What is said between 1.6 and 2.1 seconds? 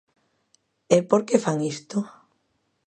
isto?